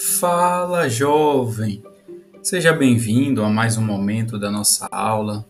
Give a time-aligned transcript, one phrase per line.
[0.00, 1.82] Fala, jovem!
[2.42, 5.44] Seja bem-vindo a mais um momento da nossa aula,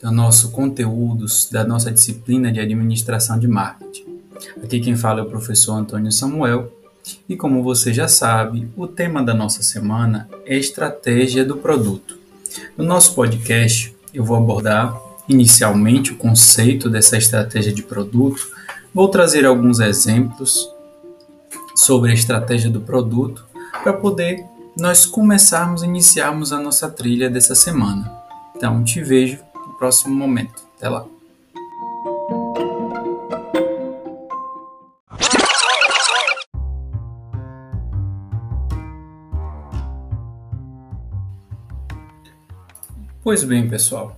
[0.00, 4.20] do nosso conteúdos, da nossa disciplina de administração de marketing.
[4.62, 6.72] Aqui quem fala é o professor Antônio Samuel
[7.28, 12.16] e, como você já sabe, o tema da nossa semana é estratégia do produto.
[12.76, 14.96] No nosso podcast, eu vou abordar
[15.28, 18.48] inicialmente o conceito dessa estratégia de produto,
[18.94, 20.70] vou trazer alguns exemplos
[21.74, 23.47] sobre a estratégia do produto
[23.82, 24.46] para poder
[24.76, 28.10] nós começarmos, iniciarmos a nossa trilha dessa semana.
[28.54, 30.62] Então, te vejo no próximo momento.
[30.76, 31.04] Até lá.
[43.22, 44.16] Pois bem, pessoal.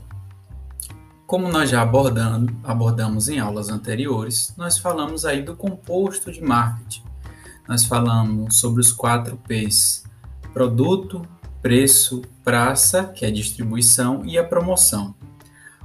[1.26, 7.09] Como nós já abordando, abordamos em aulas anteriores, nós falamos aí do composto de marketing
[7.70, 10.02] nós falamos sobre os quatro P's:
[10.52, 11.22] produto,
[11.62, 15.14] preço, praça, que é distribuição, e a promoção.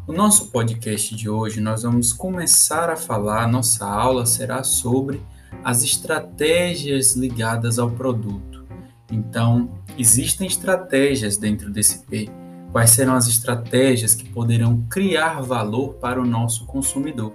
[0.08, 5.22] O nosso podcast de hoje nós vamos começar a falar, nossa aula será sobre
[5.64, 8.66] as estratégias ligadas ao produto.
[9.12, 12.28] Então, existem estratégias dentro desse P.
[12.72, 17.32] Quais serão as estratégias que poderão criar valor para o nosso consumidor,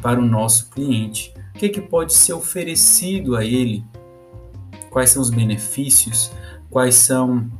[0.00, 1.34] para o nosso cliente?
[1.58, 3.84] O que, que pode ser oferecido a ele?
[4.90, 6.30] Quais são os benefícios?
[6.70, 7.50] Quais são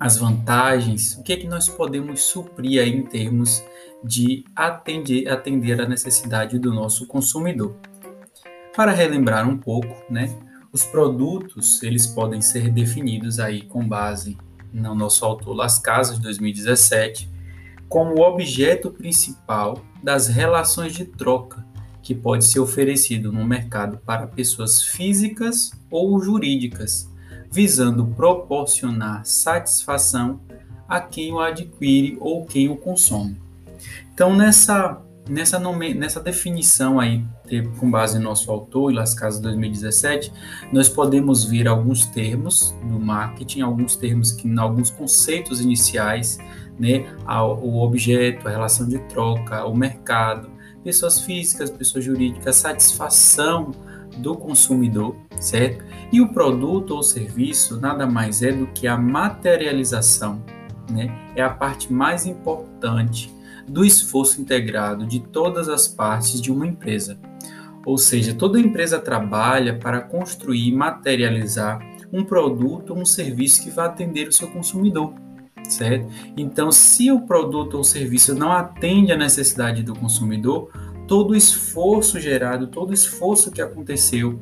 [0.00, 1.18] as vantagens?
[1.18, 3.62] O que é que nós podemos suprir aí em termos
[4.02, 7.76] de atender, atender a necessidade do nosso consumidor?
[8.74, 10.34] Para relembrar um pouco, né?
[10.72, 14.38] Os produtos, eles podem ser definidos aí com base
[14.72, 17.30] no nosso autor Las Casas de 2017
[17.86, 21.66] como o objeto principal das relações de troca
[22.06, 27.10] que pode ser oferecido no mercado para pessoas físicas ou jurídicas,
[27.50, 30.40] visando proporcionar satisfação
[30.88, 33.36] a quem o adquire ou quem o consome.
[34.14, 37.24] Então, nessa, nessa, nome, nessa definição aí,
[37.80, 40.32] com base no nosso autor, Las Casas 2017,
[40.72, 46.38] nós podemos ver alguns termos do marketing, alguns termos que, alguns conceitos iniciais,
[46.78, 47.04] né,
[47.60, 50.54] o objeto, a relação de troca, o mercado,
[50.86, 53.72] pessoas físicas, pessoas jurídicas, satisfação
[54.18, 55.84] do consumidor, certo?
[56.12, 60.40] E o produto ou serviço nada mais é do que a materialização,
[60.88, 61.12] né?
[61.34, 63.34] É a parte mais importante
[63.66, 67.18] do esforço integrado de todas as partes de uma empresa.
[67.84, 71.80] Ou seja, toda empresa trabalha para construir e materializar
[72.12, 75.12] um produto ou um serviço que vai atender o seu consumidor
[75.74, 76.06] certo?
[76.36, 80.70] Então, se o produto ou serviço não atende à necessidade do consumidor,
[81.06, 84.38] todo o esforço gerado, todo o esforço que aconteceu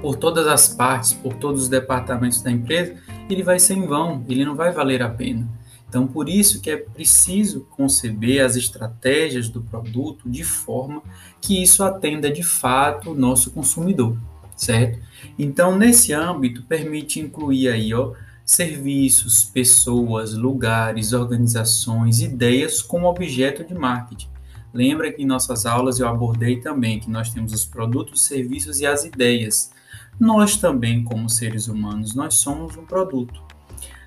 [0.00, 2.96] por todas as partes, por todos os departamentos da empresa,
[3.30, 5.48] ele vai ser em vão, ele não vai valer a pena.
[5.88, 11.02] Então, por isso que é preciso conceber as estratégias do produto de forma
[11.40, 14.18] que isso atenda de fato o nosso consumidor,
[14.56, 14.98] certo?
[15.38, 18.12] Então, nesse âmbito, permite incluir aí, ó,
[18.46, 24.28] serviços, pessoas, lugares, organizações, ideias como objeto de marketing.
[24.72, 28.86] Lembra que em nossas aulas eu abordei também que nós temos os produtos, serviços e
[28.86, 29.72] as ideias.
[30.20, 33.42] Nós também, como seres humanos, nós somos um produto.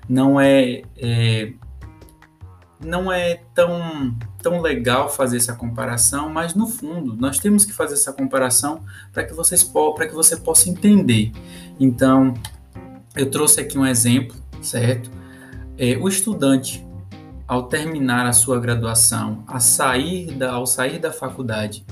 [0.08, 1.52] Não é, é
[2.82, 7.92] não é tão, tão legal fazer essa comparação, mas no fundo nós temos que fazer
[7.92, 11.30] essa comparação para que vocês para que você possa entender.
[11.78, 12.32] Então,
[13.16, 15.10] eu trouxe aqui um exemplo, certo?
[15.76, 16.84] É, o estudante,
[17.46, 21.84] ao terminar a sua graduação, a sair da, ao sair da faculdade,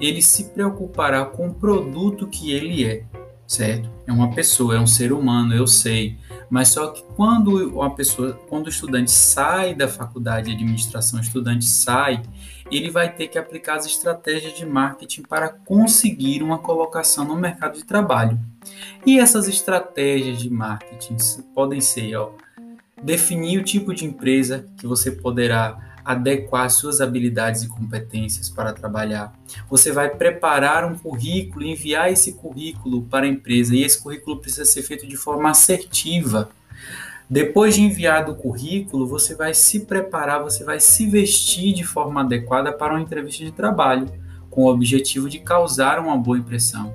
[0.00, 3.04] ele se preocupará com o produto que ele é,
[3.46, 3.88] certo?
[4.06, 6.18] É uma pessoa, é um ser humano, eu sei.
[6.50, 11.22] Mas só que quando uma pessoa, quando o estudante sai da faculdade de administração, o
[11.22, 12.22] estudante sai,
[12.70, 17.76] ele vai ter que aplicar as estratégias de marketing para conseguir uma colocação no mercado
[17.76, 18.38] de trabalho.
[19.04, 21.16] E essas estratégias de marketing
[21.54, 22.30] podem ser, ó,
[23.02, 29.32] definir o tipo de empresa que você poderá adequar suas habilidades e competências para trabalhar.
[29.68, 34.64] Você vai preparar um currículo, enviar esse currículo para a empresa e esse currículo precisa
[34.64, 36.48] ser feito de forma assertiva.
[37.28, 42.20] Depois de enviado o currículo, você vai se preparar, você vai se vestir de forma
[42.20, 44.08] adequada para uma entrevista de trabalho,
[44.48, 46.94] com o objetivo de causar uma boa impressão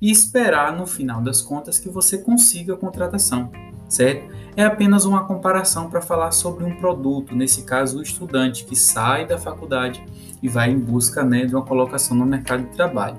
[0.00, 3.50] e esperar, no final das contas, que você consiga a contratação,
[3.88, 4.32] certo?
[4.56, 9.26] É apenas uma comparação para falar sobre um produto, nesse caso, o estudante que sai
[9.26, 10.04] da faculdade
[10.42, 13.18] e vai em busca né, de uma colocação no mercado de trabalho.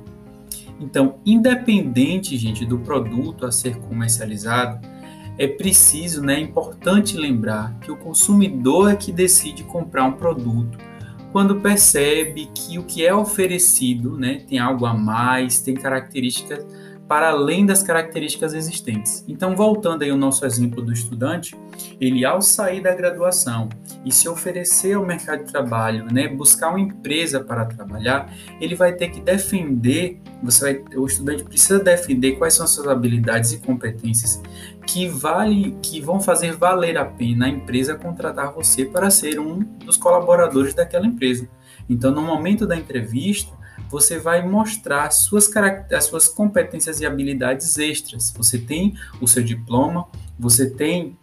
[0.79, 4.79] Então, independente, gente, do produto a ser comercializado,
[5.39, 10.77] é preciso, né, é importante lembrar que o consumidor é que decide comprar um produto
[11.31, 16.65] quando percebe que o que é oferecido né, tem algo a mais, tem características
[17.09, 19.25] para além das características existentes.
[19.27, 21.57] Então, voltando aí ao nosso exemplo do estudante,
[22.00, 23.67] ele ao sair da graduação
[24.06, 28.94] e se oferecer ao mercado de trabalho, né, buscar uma empresa para trabalhar, ele vai
[28.94, 33.57] ter que defender, você vai, o estudante precisa defender quais são as suas habilidades e
[33.57, 34.39] competências
[34.85, 39.63] que vale, que vão fazer valer a pena a empresa contratar você para ser um
[39.83, 41.50] dos colaboradores daquela empresa.
[41.89, 43.58] Então, no momento da entrevista,
[43.89, 45.50] você vai mostrar as suas,
[45.91, 48.31] as suas competências e habilidades extras.
[48.38, 50.07] Você tem o seu diploma,
[50.38, 51.18] você tem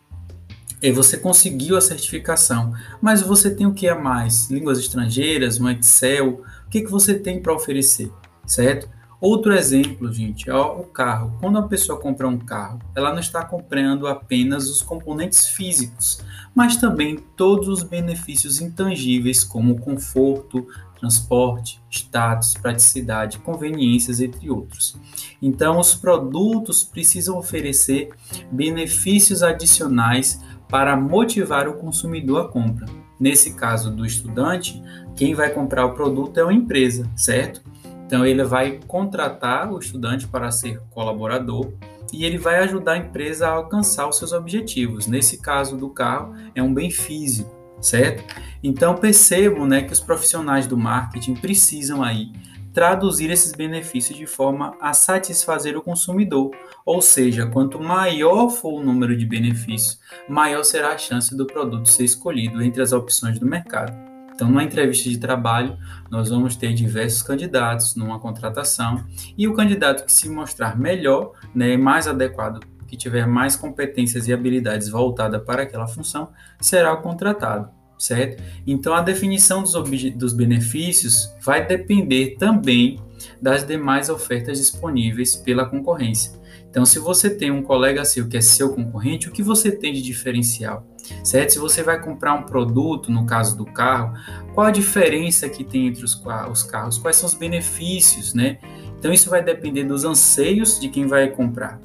[0.82, 4.50] e você conseguiu a certificação, mas você tem o que a mais?
[4.50, 8.12] Línguas estrangeiras, um Excel, o que, que você tem para oferecer,
[8.46, 8.88] certo?
[9.18, 11.38] Outro exemplo, gente, é o carro.
[11.40, 16.22] Quando a pessoa compra um carro, ela não está comprando apenas os componentes físicos,
[16.54, 24.96] mas também todos os benefícios intangíveis, como conforto, transporte, status, praticidade, conveniências, entre outros.
[25.40, 28.10] Então, os produtos precisam oferecer
[28.50, 32.86] benefícios adicionais para motivar o consumidor à compra.
[33.18, 34.82] Nesse caso do estudante,
[35.14, 37.62] quem vai comprar o produto é uma empresa, certo?
[38.06, 41.72] Então, ele vai contratar o estudante para ser colaborador
[42.12, 45.06] e ele vai ajudar a empresa a alcançar os seus objetivos.
[45.06, 48.24] Nesse caso do carro, é um bem físico certo?
[48.62, 52.32] Então percebam né, que os profissionais do marketing precisam aí
[52.76, 56.50] traduzir esses benefícios de forma a satisfazer o consumidor.
[56.84, 61.88] Ou seja, quanto maior for o número de benefícios, maior será a chance do produto
[61.88, 63.96] ser escolhido entre as opções do mercado.
[64.34, 65.78] Então, numa entrevista de trabalho,
[66.10, 69.02] nós vamos ter diversos candidatos numa contratação
[69.38, 74.32] e o candidato que se mostrar melhor, né, mais adequado que tiver mais competências e
[74.32, 76.30] habilidades voltadas para aquela função,
[76.60, 77.68] será o contratado,
[77.98, 78.42] certo?
[78.66, 79.74] Então, a definição dos,
[80.14, 83.00] dos benefícios vai depender também
[83.40, 86.32] das demais ofertas disponíveis pela concorrência.
[86.68, 89.94] Então, se você tem um colega seu que é seu concorrente, o que você tem
[89.94, 90.86] de diferencial?
[91.24, 91.54] Certo?
[91.54, 94.14] Se você vai comprar um produto, no caso do carro,
[94.52, 96.98] qual a diferença que tem entre os, os carros?
[96.98, 98.58] Quais são os benefícios, né?
[98.98, 101.80] Então, isso vai depender dos anseios de quem vai comprar.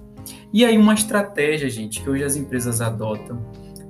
[0.54, 3.42] E aí uma estratégia, gente, que hoje as empresas adotam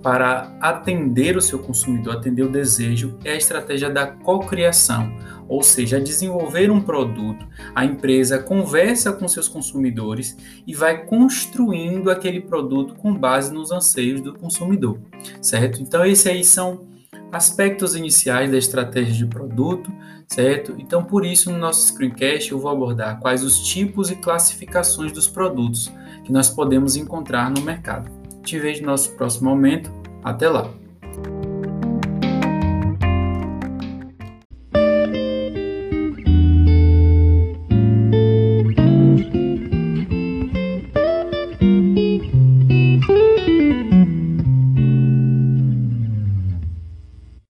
[0.02, 5.16] para atender o seu consumidor, atender o desejo, é a estratégia da cocriação,
[5.48, 7.48] ou seja, desenvolver um produto.
[7.76, 10.36] A empresa conversa com seus consumidores
[10.66, 15.00] e vai construindo aquele produto com base nos anseios do consumidor,
[15.40, 15.82] certo?
[15.82, 16.91] Então esses aí são
[17.32, 19.92] aspectos iniciais da estratégia de produto,
[20.28, 20.76] certo?
[20.78, 25.28] Então, por isso, no nosso screencast, eu vou abordar quais os tipos e classificações dos
[25.28, 25.92] produtos
[26.24, 28.12] que nós podemos encontrar no mercado.
[28.44, 29.92] Te vejo no nosso próximo momento.
[30.24, 30.70] Até lá!